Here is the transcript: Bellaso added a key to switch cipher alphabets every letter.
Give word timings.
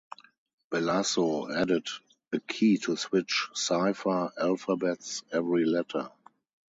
Bellaso 0.71 1.55
added 1.55 1.85
a 2.33 2.39
key 2.39 2.77
to 2.79 2.95
switch 2.97 3.49
cipher 3.53 4.31
alphabets 4.41 5.21
every 5.31 5.63
letter. 5.65 6.09